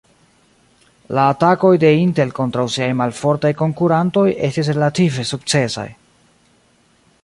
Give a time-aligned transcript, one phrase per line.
[1.17, 5.89] La atakoj de Intel kontraŭ siaj malfortaj konkurantoj estis relative sukcesaj.